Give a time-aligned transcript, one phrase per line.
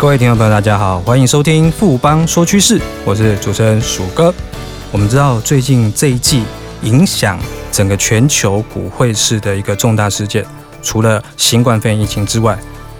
[0.00, 4.32] 各位听众朋友，大家好，欢迎收听富邦说趋势，我是主持人鼠哥。
[4.90, 6.42] 我们知道最近这一季
[6.80, 7.38] 影响
[7.70, 10.42] 整个全球股汇市的一个重大事件，
[10.80, 12.58] 除了新冠肺炎疫情之外，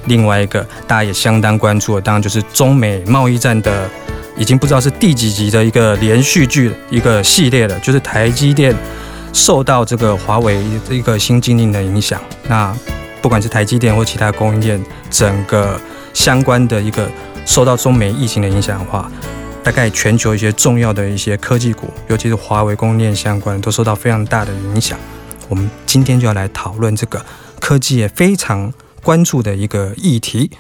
[0.09, 3.89] 另外一个大家也相当关注的，当然就是中美贸易战的，
[4.37, 8.77] 已经不知道是第几集的一个连续剧一个系列了，就是台积电
[9.33, 12.21] 受到这个华为一个新禁令的影响。
[12.47, 12.77] 那
[13.23, 15.81] 不管是台积电或其他供应链，整个
[16.13, 17.11] 相关的一个
[17.45, 19.11] 受到中美疫情的影响的话，
[19.63, 24.99] 大概全球一些重要的一些科技股，尤其是华为供应链相关，都受到非常大的影响。
[25.49, 27.25] 我们今天就要来讨论这个
[27.61, 30.51] 科技也非常关注的一个议题。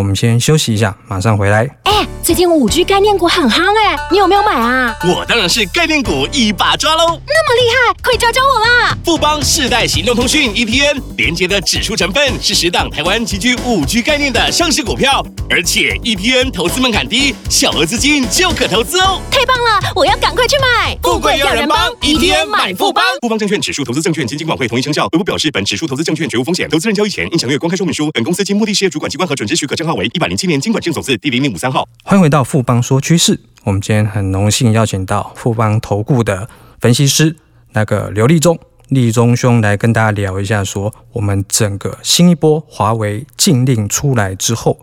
[0.00, 1.68] 我们先休息一下，马上回来。
[1.84, 4.96] 哎、欸，最近五 G 概念股很夯哎，你有没有买啊？
[5.04, 7.20] 我当然是概念股一把抓喽！
[7.26, 8.96] 那么厉害，快教教我啦！
[9.04, 19.20] 富邦世代行动通讯 ETN 连接的指数成分是十档台湾极具五 G 概念的上市股票，而且 ETN 投资门槛低，小额资金就可投资哦。
[19.30, 20.96] 太棒了，我要赶快去买！
[21.02, 23.04] 富贵要人帮，ETN 买富邦。
[23.20, 25.04] 富邦证券指数投资证券基金管会同意生效。
[25.12, 28.10] 微博表示，本指数投资证券绝无风险，投资人交易前应详阅公开说明书。
[28.14, 31.88] 本公司经目的事业主管机关核准之许可证号为一百零七年金管证总字第零零五三号。
[32.04, 33.40] 欢迎回到富邦说趋势。
[33.64, 37.36] 我们今天很荣幸邀请到富邦投顾的分析师
[37.72, 38.56] 那个刘立忠，
[38.88, 44.78] 立忠兄来跟大家聊一下，说我们整个新一波华为禁令出来之后，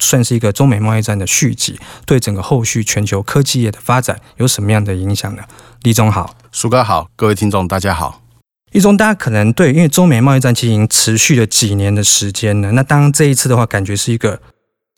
[0.00, 5.44] 算是一个中美贸易战的续集，对整个后续全球科技业的发展有什么样的影响呢？
[5.84, 8.19] 立忠好，苏哥好，各位听众大家好。
[8.72, 14.40] 一中，大家可能对，因为中美贸易战其实持续了几年的时间了，那当这一次的话，感觉是一个。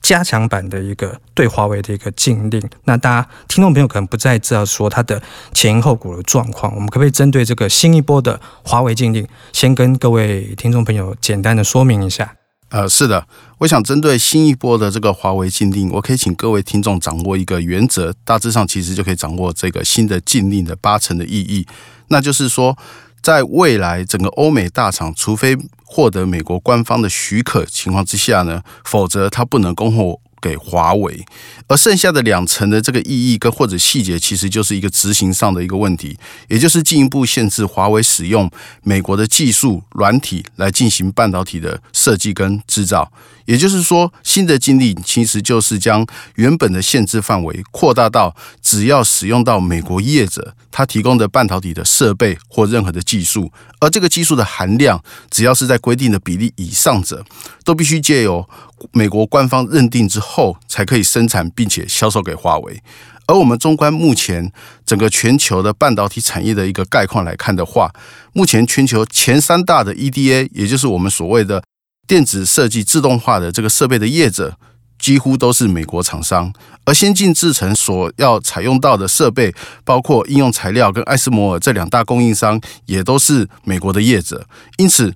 [0.03, 5.23] 加强版的一个对华为的一个禁令，那大家听众朋友可能不再知道说它的
[5.55, 12.35] 前因后果的状况，我们可不可以针对这个新一波的华为禁令，先跟各位听众朋友简单的说明一下？
[12.71, 13.29] 呃，是的，
[13.59, 21.65] 我想针对新一波的这个华为禁令，我可以请各位听众掌握一个原则，大致上其实就可以掌握这个新的禁令的八成的意义，
[22.09, 22.77] 那就是说。
[23.23, 31.25] 在未来，整个欧美大厂，除非获得美国官方的许可情况之下呢，否则它不能供货给华为。
[31.69, 38.51] 而剩下的两层的这个意义跟或者细节，其实就是一个执行上的一个问题，也就是进一步限制华为使用
[38.83, 43.11] 美国的技术软体来进行半导体的设计跟制造。
[43.47, 57.25] 也就是说，新的禁令其实就是将原本的限制范围扩大到，只要使用到美国业者他提供的半导体的设备或任何的技术，而这个技术的含量只要是在规定的比例以上者，
[57.65, 58.49] 都必须借由
[58.93, 62.83] 美国官方认定之后，后才可以生产并且销售给华为。
[63.27, 64.51] 而我们纵观目前
[64.85, 67.93] 整个全球的半导体产业的一个概况来看的话，
[68.33, 71.63] 目前全球前三大的 EDA，也就是我们所谓的
[72.07, 74.57] 电子设计自动化的这个设备的业者，
[74.99, 76.51] 几乎都是美国厂商；
[76.85, 79.55] 而先进制程所要采用到的设备，
[79.85, 84.45] 包括应用材料跟艾斯摩尔这两大供应商，也都是美国的业者。
[84.79, 85.15] 因此，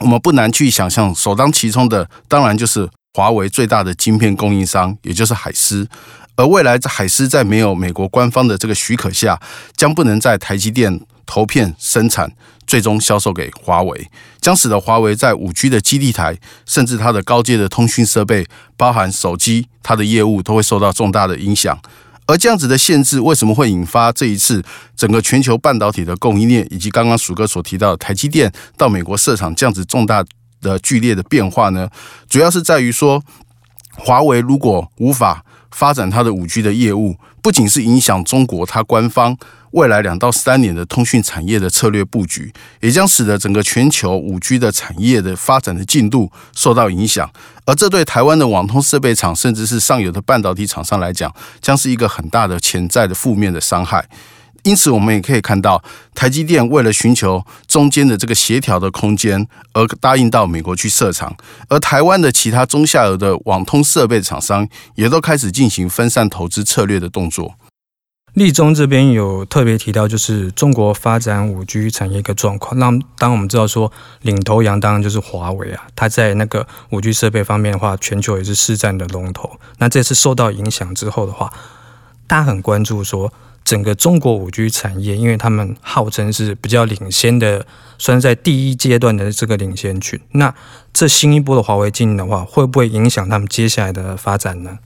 [0.00, 5.88] 我们不难去想象，首当其冲的当然就是华为最大的晶片供应商，也就是海思。
[6.36, 9.40] 而未来，海思在没有美国官方的这个许可下，
[9.76, 12.30] 将不能在台积电投片生产。
[12.64, 14.08] 最终销售给华为，
[14.40, 18.46] 将使得华为在五 G 的基地台，甚至它的高阶的通讯设备，
[18.76, 21.76] 包含手机，它的业务都会受到重大的影响。
[22.26, 24.62] 而这样子的限制，为什么会引发这一次
[24.94, 30.22] 整个全球半导体的供应链，以及刚刚鼠哥所提到的台积电到美国设厂这样子重大
[30.60, 31.88] 的剧烈的变化呢？
[32.28, 33.22] 主要是在于说，
[33.96, 39.36] 华为如果无法发展它的五 G 的业务，不仅是影响中国它官方。
[39.72, 47.30] 未来两到三年的通讯产业的策略布局，也将使得整个全球五 G 的产业的发展的进度受到影响，
[47.66, 51.30] 而这对台湾的网通设备厂，甚至是上游的半导体厂商来讲，
[51.60, 54.08] 将是一个很大的潜在的负面的伤害。
[54.64, 55.82] 因此，我们也可以看到，
[56.14, 61.36] 台积电为了寻求中间的这个协调的空间，而答应到美国去设厂，
[61.68, 67.54] 而台湾的其他中下游的网通设备厂商，也都开始进行分散投资策略的动作。
[68.34, 72.78] 立中这边有特别提到，就是中国发展五 G 产业一个状况。
[72.78, 73.90] 那当我们知道说，
[74.22, 79.58] 领头羊当然就是华为啊，它在那个五 G 设备方面的话，全球也是市占的龙头。
[79.78, 81.52] 那这次受到影响之后的话，
[82.28, 83.32] 大家很关注说，
[83.68, 87.66] 整个中国五 G 产业，因为他们号称是比较领先的，
[87.98, 90.18] 算在第一阶段的这个领先群。
[90.32, 90.54] 那
[90.94, 94.78] 这新一波的华为进的话，会不会影响他们接下来的发展呢？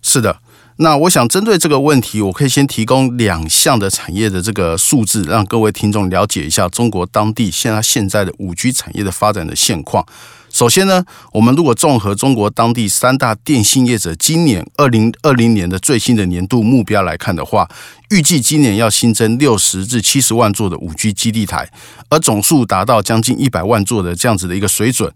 [0.00, 0.38] 是的。
[0.76, 10.06] 那我想针对这个问题，我可以先提供两项的产业的这个数字，让各位听众了解一下中国当地现在现在的五 G 产业的发展的现况。
[10.52, 11.02] 首先呢，
[11.32, 17.66] 我们如果综合中国当地三大电信业者今年二零二零年的最新的年度目标来看的话，
[18.10, 21.70] 预计今年要新增六十至七十万座的五 G 基地台，
[22.10, 25.10] 而总数达到将近一百万座的这样子的一个水准。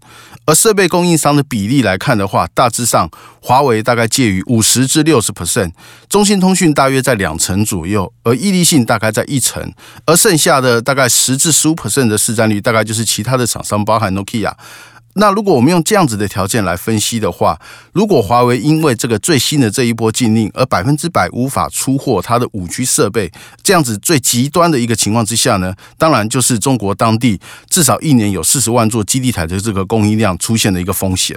[0.45, 3.07] 而设备供应商的比例来看的话，大致上
[3.39, 5.71] 华为大概介于五十至六十 percent，
[6.09, 9.71] 中兴通讯大约在两成左右，而易利信大概在一成，
[10.07, 14.51] 而剩下的大概十至十五 percent 的市占率，大概就是其他的厂商，包含 Nokia。
[15.19, 17.59] 那如果我们用这样子的条件来分析的话，
[17.91, 23.31] 如果华为因为这个最新的这一波禁令而百分之百无法出货它的五 G 设备，
[23.63, 31.35] 这样子最极端的一个情况之下呢，当然就是中国当地至少一年有四十万座基地台的这个供应量出现了一个风险。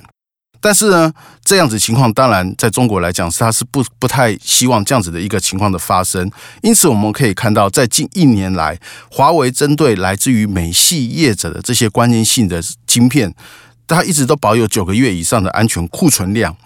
[0.62, 1.10] 但是呢，
[1.42, 6.30] 这样子情况当然在中国来讲它是不不太希望这样子的一个情况的发生。
[6.60, 8.78] 因此我们可以看到，在近一年来，
[9.10, 13.34] 华为针对来自于美系业者的这些关键性的晶片。
[13.96, 16.56] 它一直都保有九个月以上的安全库存量，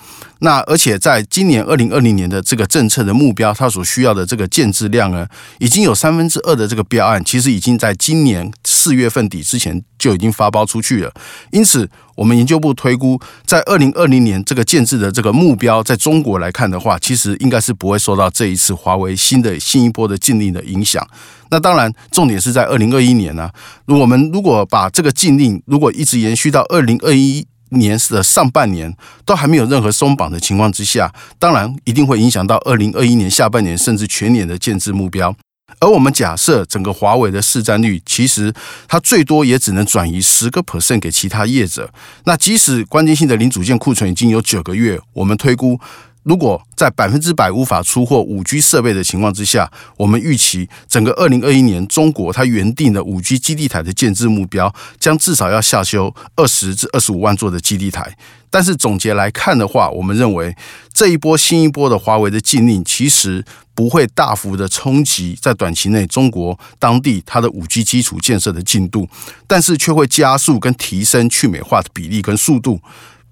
[0.40, 5.26] 那而且在今年二零二零年的这个政策的目标，它所需要的这个建制量呢，
[5.58, 11.10] 已经有三分之二的这个标案，其实已经在今年四月份底之前就已经发包出去了。
[11.50, 21.02] 因此，我们研究部推估，在二零二零年这个建制的这个目标，在中国来看的话，其实应该是不会受到这一次华为新的新一波的禁令的影响。
[21.50, 23.50] 那当然，重点是在二零二一年呢、啊。
[23.86, 35.34] 我们如果把这个禁令如果一直延续到二零二一年的上半年，都还没有任何松绑的情况之下，当然一定会影响到二零二一年下半年甚至全年的建制目标。
[35.80, 38.52] 而我们假设整个华为的市占率，其实
[38.88, 41.92] 它最多也只能转移十个 percent 给其他业者。
[42.24, 45.80] 那即使关键性的零组件库存已经有九个月，我们推估。
[46.24, 58.16] 如果在百分之百无法出货五 G 设备的情况之下，我们预期整个二零二一年中国它原定的五 G 基地台的建置目标，将至少要下修二十至二十五万座的基地台。
[58.50, 60.56] 但是总结来看的话，我们认为
[60.92, 63.44] 这一波新一波的华为的禁令，其实
[63.74, 69.08] 不会大幅的冲击在短期内中国当地它的五 G 基础建设的进度，
[69.46, 72.80] 但是却会加速跟提升去美化的比例跟速度。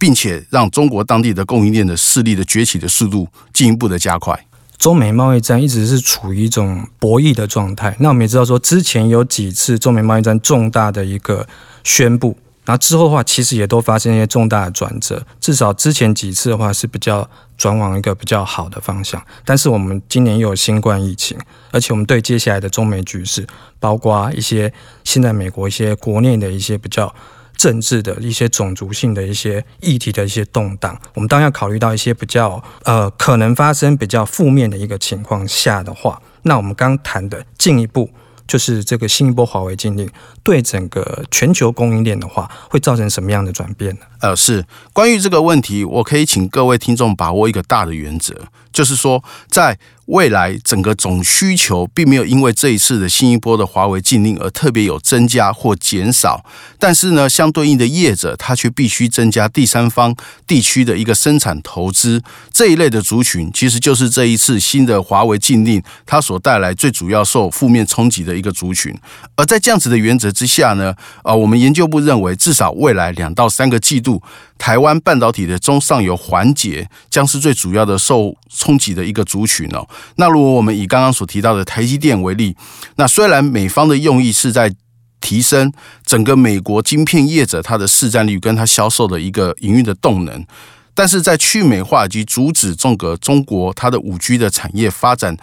[0.02, 4.36] 并且让中国当地的供应链的势力的崛起的速度进一步的加快。
[4.76, 7.96] 中美贸易战一直是处于一种博弈的状态。
[8.00, 11.46] 那我们也知道说，之前有几次中美贸易战重大的一个
[11.84, 15.24] 宣布，然后之后的话，其实也都发生一些重大的转折。
[15.40, 19.24] 至少之前几次的话是比较转往一个比较好的方向。
[19.44, 21.38] 但是我们今年又有新冠疫情，
[21.70, 23.46] 而且我们对接下来的中美局势，
[23.78, 24.72] 包括一些
[25.04, 27.14] 现在美国一些国内的一些比较。
[27.62, 38.10] 政治的一些种族性的一些议题的一些动荡，我们当然要考虑到一些比较呃可能发生比较负面的一个情况下的话，那我们刚谈的进一步
[38.48, 40.10] 就是这个新一波华为禁令
[40.42, 44.00] 对整个全球供应链的话，会造成什么样的转变呢？
[44.22, 48.34] 呃，是关于这个问题，我可以请各位听众把握一个大的原则，
[48.72, 49.78] 就是说在。
[50.12, 56.44] 未来整个总需求并没有因为这一次的新一波的华为禁令而特别有增加或减少，
[56.78, 60.14] 但是呢，相对应的业者他却必须增加第三方
[60.46, 62.22] 地区的一个生产投资，
[62.52, 68.94] 这一类的族群其实就是这一次新的华为禁令它所带来最主要受负面冲击的一个族群。
[69.34, 74.22] 而在这样子的原则之下呢，啊，我们研究部认为至少未来两到三个季度。
[74.62, 79.84] 台湾半导体的中上游环节将是最主要的受冲击的一个族群哦。
[80.14, 82.56] 那如果我们以刚刚所提到的台积电为例，
[82.94, 84.72] 那虽然美方的用意是在
[85.20, 85.72] 提升
[86.06, 90.46] 整个美国晶片业者它的市占率跟它销售的一个营运的动能，
[90.94, 95.36] 但是在去美化及阻止这个中国它的五 G 的产业发展。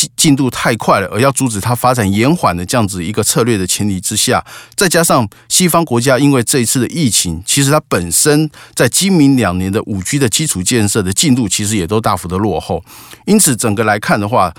[0.00, 12.82] 进进度太快了，而要阻止它发展延缓的这样子一个策略的前提之下，再加上西方国家因为这一次的疫情，其实它本身在今明两年的五 G 的基础建设的进度，其实也都大幅的落后。
[13.26, 14.54] 因此，整个来看的话，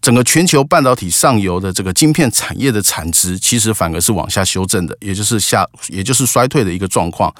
[0.00, 7.32] 整个全球半导体上游的这个晶片产业的产值，其实反而是往下修正的，也就是下，也就是衰退的一个状况。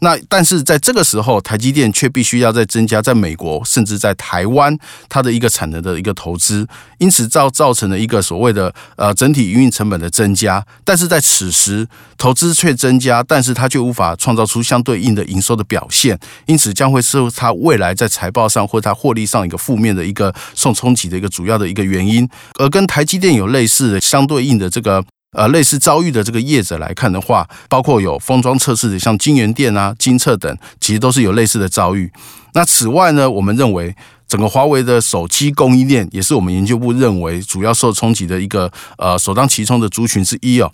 [0.00, 4.76] 那但是在这个时候，台积电却必须要再增加在美国甚至在台湾
[5.08, 6.66] 它的一个产能的一个投资，
[6.98, 10.64] 因此造造成了一个所谓的呃整体营运成本的增加。
[10.84, 11.88] 但是在此时
[12.18, 22.28] 投资却增加，但是它却无法创造出相对应的营收的表现，因此将会是它未来在财报上或它获利上一个负面的一个受冲击的一个主要的一个原因。
[22.58, 25.04] 而跟台积电有类似的相对应的这个。
[25.36, 32.10] 呃，类似遭遇的这个业者来看的话，包括有封装测试的，像金元电啊、金测等，其实都是有类似的遭遇。
[32.54, 33.94] 那此外呢，我们认为
[34.26, 40.72] 整个华为的手机供应链，也是我们研究部认为主要受冲击的一个呃首当其冲的族群之一哦。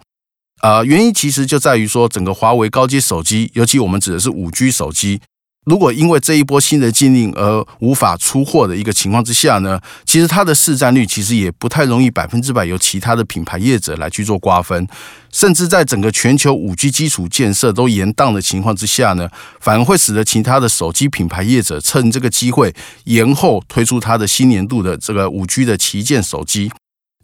[0.63, 5.21] 呃，原因其实就在于说，整个华为高阶手机，尤其我们指的是五 G 手机，
[5.65, 14.89] 如果因为这一波新的禁令而无法出货的一个情况之下呢，其实它的市占率其实也不太容易百分之百由其他的品牌业者来去做瓜分，
[15.33, 19.29] 甚至在整个全球五 G 基础建设都延宕的情况之下呢，
[19.61, 26.73] 反而会使得其他的手机品牌业者趁这个机会延后推出它的新年度的这个五 G 的旗舰手机。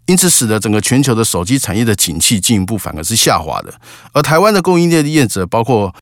[0.07, 3.75] 因此，使得整个全球的手机产业的景气进一步反而是下滑的。
[4.13, 5.95] 而台湾的供应链的业者，包括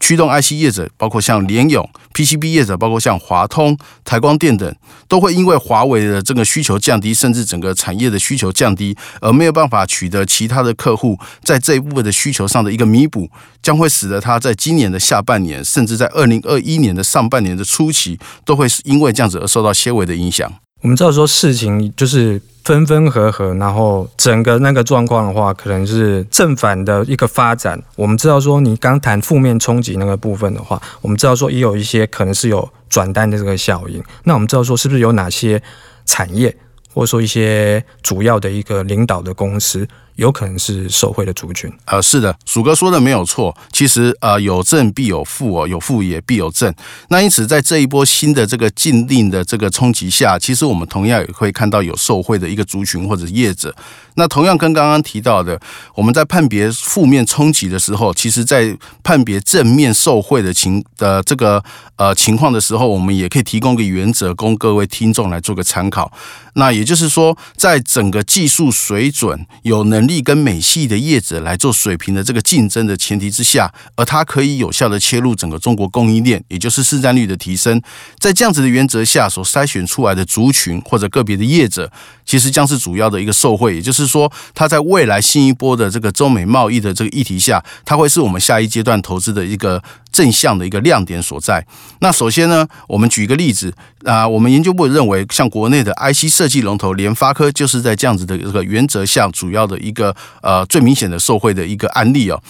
[0.00, 4.74] 驱动 IC 业者，包括像联咏 PCB 业者，包括像华通、台光电等，
[5.06, 13.30] 都会因为华为的这个需求降低，甚至整个产业的需求降低，而没有办法取得其他的客户在这一部分的需求上的一个弥补，
[13.62, 20.50] 将会使得它在今年的下半年，甚至在二零二一年的上半年的初期，都会因为这样子而受到些微的影响。
[20.80, 22.40] 我们知道说事情就是。
[22.64, 27.82] 分分合合，然后整个那个状况的话，可能是正反的一个发展。
[27.96, 34.02] 我们知道说，你刚谈负面冲击那个部分的话，我们知道说也有一些可能是有转单的这个效应。
[34.24, 35.60] 那我们知道说，是不是有哪些
[36.04, 36.54] 产业，
[36.92, 39.88] 或者说一些主要的一个领导的公司？
[40.16, 43.56] 有可能是受贿的族群，呃，是的，鼠哥说的没有错。
[43.72, 46.72] 其实，呃，有正必有负哦，有负也必有正。
[47.08, 53.74] 那因此，在这一波新的这个禁令的这个冲击下，其实我们同样也会看到有受贿的一个族群或者业者。
[54.16, 55.58] 那同样跟刚刚提到的，
[55.94, 61.62] 我们在判别负面冲击的时候，其实在判别正面受贿的情的这个
[61.96, 66.12] 呃情况的时候，我们也可以提供个原则，供各位听众来做个参考。
[66.54, 77.80] 那也就是说，在整个技术水准有能能力跟美系的业者来做水平的这个竞争的前提之下，而它可以有效的切入整个中国供应链，也就是市占率的提升。
[78.18, 81.90] 在这样子的原则下，所筛选出来的族群或者个别的业者，
[82.26, 84.10] 其实将是主要的一个受惠，也就是。
[84.10, 91.64] 说它在未来新一波的这个中美贸易的这个议题下，它会是我们下一阶段投资的一个正向的一个亮点所在。
[92.00, 93.72] 那首先呢，我们举一个例子
[94.04, 102.42] 啊，我们研究部认为，像国内的 IC 设计龙头联发科，就是在这样子的这个原则下，主要的一个呃最明显的受贿的一个案例哦。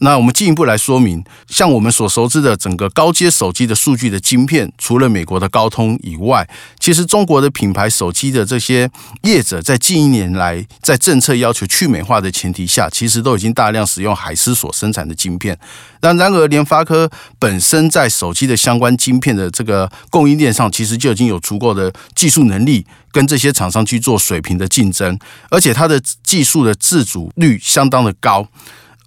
[0.00, 8.88] 那我们进一步来说明，像我们所熟知的整个高阶手机的数据的晶片，除了美国的高通以外，其实中国的品牌手机的这些
[9.22, 15.58] 业者，在近一年来，在政策要求去美化的前提下，其实都已经大量使用海思所生产的晶片。
[16.00, 25.18] 但然而，联发科本身在手机的相关晶片的这个供应链上，其实就已经有足够的技术能力，跟这些厂商去做水平的竞争，
[25.50, 28.46] 而且它的技术的自主率相当的高。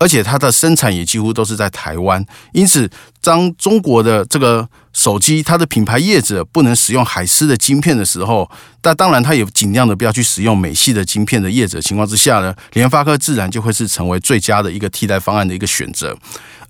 [0.01, 2.89] 而且它的生产也几乎都是在台湾，因此
[3.22, 8.50] 当中国的这个手机，它的品牌业者不能使用海思的晶片的时候，
[8.81, 16.17] 那当然它也尽量的不要去使用美系的晶片的业者情况之下呢，联发科自然就会是成为最佳的一个替代方案的一个选择。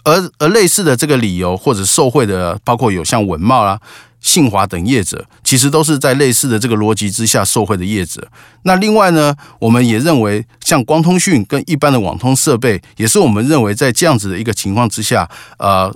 [0.03, 3.79] 而而类似的这个理由或者受贿的，包括有像稳懋啦。
[4.21, 8.25] 信华等业者其实都是在类似的这个逻辑之下受贿的业者。
[8.63, 15.93] 那另外呢，我们也认为，像光通讯跟一般的网通设备，也是我们认为在这样子的一个情况之下，呃。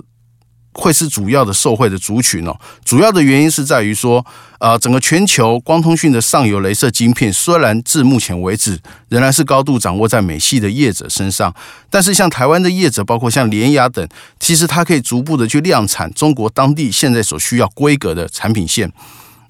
[0.76, 2.54] 会是主要的受惠的族群哦。
[2.84, 4.24] 主要的原因是在于说，
[4.58, 8.78] 呃，整个全球光通讯的上游镭射晶片，虽然至目前为止
[9.08, 11.54] 仍然是高度掌握在美系的业者身上，
[11.90, 14.06] 但是像台湾的业者，包括像联雅等，
[14.38, 18.92] 其实它可以逐步的去量产中国当地现在所需要规格的产品线。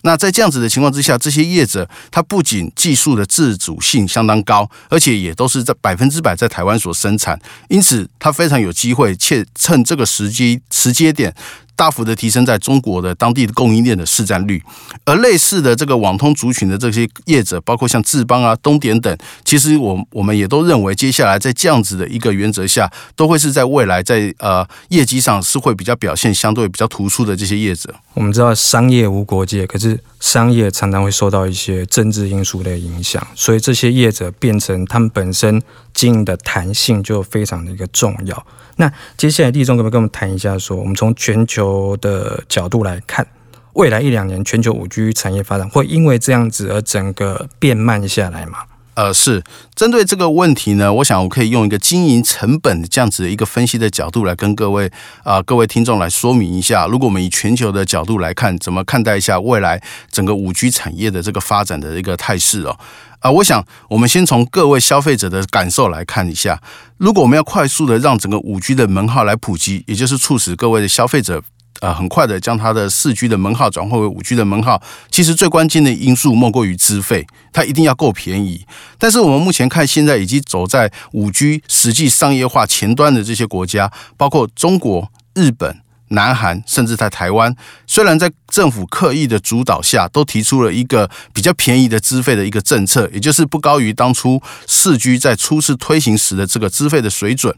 [0.06, 11.34] 那在这样子的情况之下，这些业者他不仅技术的自主性相当高，而且也都是在百分之百在台湾所生产，因此他非常有机会，且趁这个时机时间点。
[11.76, 14.62] 大幅的提升在中国的当地的供应链的市占率，
[15.04, 27.94] 而类似的这个网通族群的这些业者，包括像智邦啊、东典等，其实我我们也都认为，接下来在这样子的一个原则下，都会是在未来在呃业绩上是会比较表现相对比较突出的这些业者。
[28.14, 38.46] 我们知道商业无国界，可是商业常常会受到一些政治因素的影响，所以这些业者变成他们本身经营的弹性就非常的一个重要。
[38.76, 43.26] 那接下来，立中可不可以跟我们谈一下，说我们从全球的角度来看，
[43.74, 48.58] 未来一两年全球五 G 产业发展会因为这样子而整个变慢下来吗？
[48.96, 54.90] 呃，是针对这个问题呢，我想我可以用一个经营成本这样子的一个分析的角度来跟各位
[55.22, 56.86] 啊、各位听众来说明一下。
[56.86, 62.78] 如果我们以全球的角度来看，怎么看待一下未来整个五 G 产业的这个发展的一个态势哦？
[63.20, 66.62] 啊，我想我们先从各位消费者的感受来看一下。
[66.96, 71.42] 如果我们要快速的让整个五 G 的门号来普及，也就是促使各位的消费者
[71.80, 78.66] 呃很快的将它的四 G 的门号转换为五 G 的门号，其实最关键的因素莫过于资费，它一定要够便宜。
[78.98, 85.85] 但是我们目前看，现在已经走在五 G 实际商业化前端的这些国家，包括中国、日本。
[86.08, 87.54] 南韩甚至在台湾，
[87.86, 97.54] 虽然在政府刻意的主导下，都提出了一个比较便宜的资费的一个政策，也就是不高于当初四 G 在初次推行时的这个资费的水准。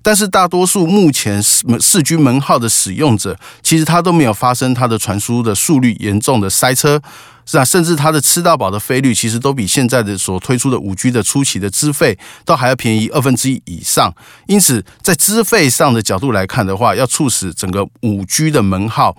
[0.00, 7.02] 但是大多数目前四四 G 门号的使用者，其实它都没有发生它的传输的速率严重的塞车。
[7.50, 14.14] 是啊，甚至它的吃到饱的费率，其实都比现在的所推出的五 G 的初期的资费都还要便宜二分之一以上。
[14.46, 19.16] 因此，在资费上的角度来看的话，要促使整个五 G 的门号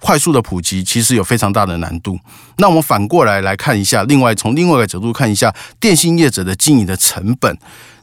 [0.00, 2.18] 快速的普及，其实有非常大的难度。
[2.56, 7.56] 那我们反过来来看一下，另外从另外一个角度看一下电信业者的经营的成本。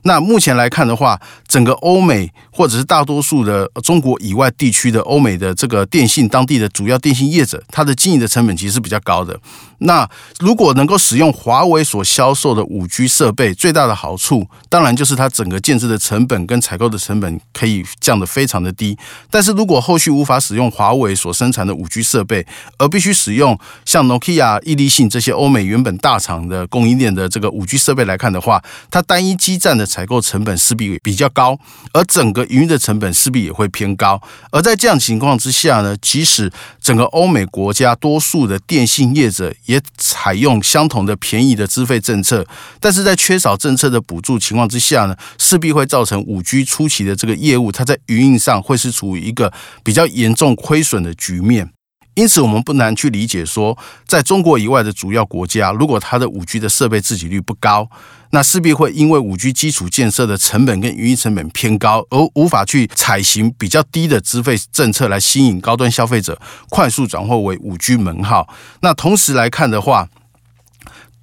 [0.06, 9.38] 那目前来看的话，整个欧美或者是大多数的中国以外地区的欧美的这个电信当地的主要电信业者，它的经营的成本其实是比较高的。
[9.80, 10.08] 那
[10.40, 18.98] 如果能够使用华为所销售的五 G 设备，最大的好处当然就是它整个建设的成本跟采购的成本可以降得非常的低。
[19.30, 22.46] 但是如果后续无法使用华为所生产的五 G 设备，
[22.78, 31.58] 而必须使用像 Nokia、伊立信这些欧美原本大厂的供应链的这个五 G 设备来看的话，它单一基站的采购成本势必比较高，
[31.94, 34.22] 而整个营运的成本势必也会偏高。
[34.52, 42.46] 而在这样情况之下呢，即使整个欧美国家多数的电信业者也采用相同的便宜的资费政策，
[42.82, 51.75] 但是在缺少政策的补助情况之下呢，势必会造成五 G 初期的这个业务，它在营运上会是处于一个比较严重亏损的局面。
[52.16, 57.90] 因此，我们不难去理解说，在中国以外的主要国家，如果它的五 G 的设备自给率不高，
[58.32, 68.48] 那势必会因为五 G 基础建设的成本跟运营成本偏高，而无法去采行比较低的资费政策来吸引高端消费者快速转化为五 G 门号。
[68.80, 70.08] 那同时来看的话，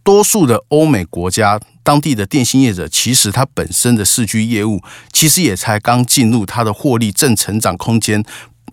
[0.03, 8.23] 多数的欧美国家当地的电信业者，其实它本身的四 G 业务其实也才刚进入它的获利正成长空间，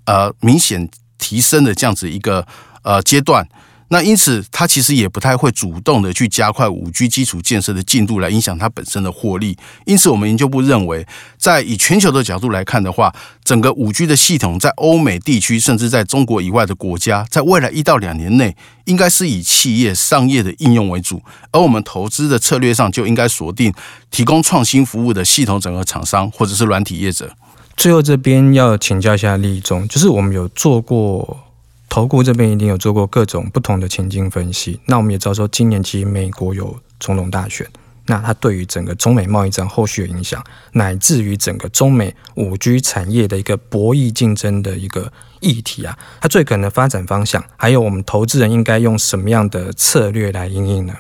[0.04, 0.90] 呃，明显。
[1.20, 2.48] 提升的这样子一个
[2.82, 3.48] 呃阶段，
[3.90, 9.58] 那因此它其实也不太会主动的去加快五 G 基础建设的进度来影响它本身的获利。
[9.86, 11.06] 因此，我们研究部认为，
[11.38, 18.56] 在以全球的角度来看的话，整个五 G 的系统在欧美地区，甚至在中国以外的国家，在未来一到两年内，
[18.86, 23.74] 应该是以企业商业的应用为主，而我们投资的策略上就应该锁定
[24.12, 27.36] 提供创新服务的系统整合厂商或者是软体业者。
[27.80, 31.40] 最后这边要请教一下立中，就是我们有做过
[31.88, 34.78] 投顾这边一定有做过各种不同的情境分析。
[34.86, 37.66] 那我们也知道说，今年其实美国有总统大选，
[38.08, 50.94] 那它对于整个中美贸易战后续的影响，乃至于整个中美五 G 产业的一个博弈竞争的一个议题啊，它最可能的发展方向，还有我们投资人应该用什么样的策略来应应呢？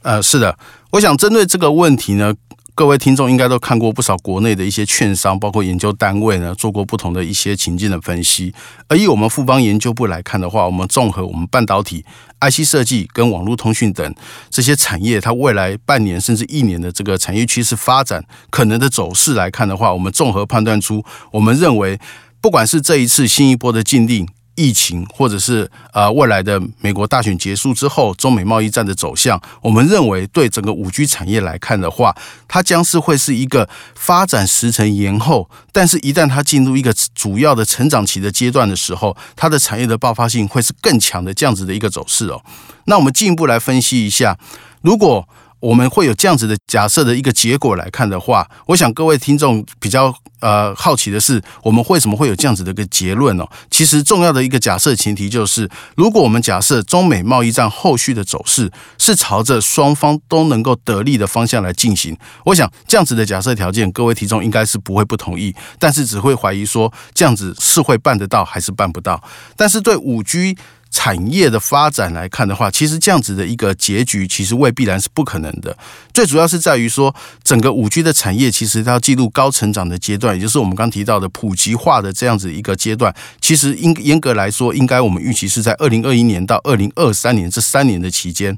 [0.00, 0.56] 呃，是的，
[0.92, 2.34] 我想针对这个问题呢。
[2.76, 8.52] 各位听众应该都看过不少国内的一些券商，包括研究单位呢，做过不同的一些情境的分析。
[8.88, 12.04] 而以我们富邦研究部来看的话，我们综合我们半导体、
[12.40, 14.12] IC 设计跟网络通讯等
[14.50, 22.00] 这些产业，它未来半年甚至一年的这个产业趋势发展可能的走势来看的话，我们综合判断出，我们认为，
[22.40, 24.26] 不管是这一次新一波的禁令。
[24.54, 32.14] 疫情，或者是呃未来的美国大选结束之后，中美贸易战的走向，我们认为对整个五 G 产业来看的话，
[32.46, 42.42] 它将是会是一个发展时程延后，但是一旦它进入一个主要的成长期的阶段的时候，它的产业的爆发性会是更强的这样子的一个走势哦。
[42.84, 44.38] 那我们进一步来分析一下，
[44.82, 45.28] 如果
[45.64, 53.46] 我们会有这样子的假设的一个结果来看的话，我想各位听众比较呃好奇的是，我们为什么会有这样子的一个结论呢？
[53.70, 69.22] 其实重要的一个假设前提就是，如果我们假设中美贸易战后续的走势是朝着双方都能够得利的方向来进行，我想这样子的假设条件，各位听众应该是不会不同意，但是只会怀疑说这样子是会办得到还是办不到。
[69.56, 70.58] 但是对五 G。
[70.94, 75.76] 产业的发展来看的话，其实这样子的一个结局，其实未必然是不可能的。
[76.12, 83.12] 最主要是在于说，整个五 G 的产业其实它要进入高成长的阶段，也就是我们刚提到的普及化的这样子一个阶段。
[83.40, 88.56] 其实应严格来说，应该我们预期是在二零二一年到二零二三年这三年的期间。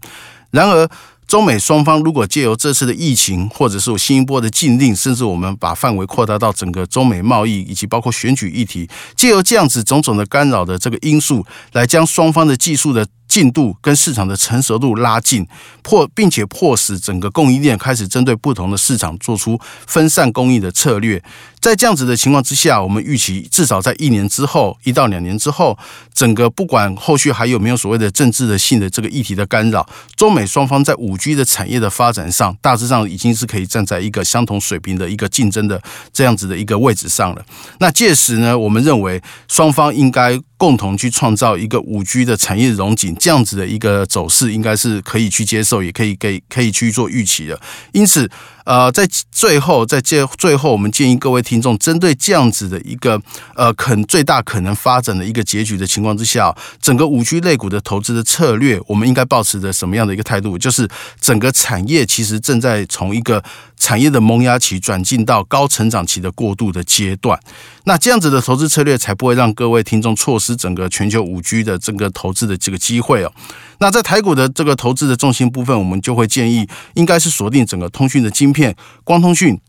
[0.51, 0.87] 然而，
[1.27, 15.45] 中美双方如果借由这次的疫情，或者是有新一波的禁令，甚至我们把范围扩大到整个中美贸易以及包括选举议题，借由这样子种种的干扰的这个因素，来将双方的技术的进度跟市场的成熟度拉近，
[15.83, 21.21] 迫并且迫使整个供应链开始针对不同的市场做出分散供应的策略。
[21.67, 25.77] 在这样子的情况之下，我们预期至少在一年之后，一到两年之后，
[26.15, 37.45] 整个不管后续还有没有所谓的政治的性的这个议题的干扰，中美双方在五 G 的产业的发展上，大致上已经是可以站在一个相同水平的一个竞争的这样子的一个位置上了。
[37.81, 47.61] 那届时呢，我们认为双方应该共同去创造一个五 G 的产业融景，这样子的一个走势，应该是可以去接受，也可以给可以去做预期的。
[47.91, 48.31] 因此。
[48.67, 53.21] 呃，在最后，在这最后，我们建议各位听众，针对这样子的一个
[53.55, 56.53] 呃，可最大可能发展的一个结局的情况之下，
[56.83, 60.59] 整个五 G 类股的投资的策略，我们应该保持着什么样的一个态度？
[60.59, 60.89] 就是
[61.21, 63.41] 整个产业其实正在从一个
[63.77, 67.39] 产业的萌芽期转进到高成长期的过渡的阶段。
[67.85, 73.33] 那这样子的投资策略，才不会让各位听众错失整个全球五 G 的整个投资的这个机会哦。
[73.79, 79.61] 那在台股的这个投资的重心部分，我们就会建议，应该是锁定整个通讯的晶片、光通讯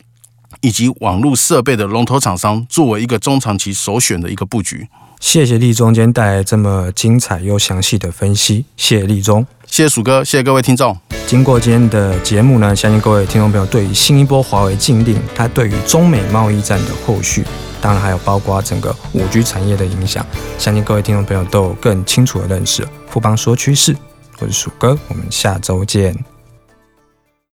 [0.62, 4.88] 以及网络设备的龙头厂商，作为一个中长期首选的一个布局。
[5.20, 10.96] 谢谢立中今天带来这么精彩又详细的分析，谢谢立中，谢谢鼠哥，谢谢各位听众。
[11.26, 17.44] 经过今天的节目呢，相信各位听众朋友对于新一波华为禁令，它对于中美贸易战的后续，
[17.82, 20.26] 当然还有包括整个五 G 产业的影响，
[20.58, 22.88] 相信各位听众朋友都有更清楚的认识。
[23.10, 23.98] 富邦说趋势，
[24.40, 26.37] 我是鼠哥，我们下周见。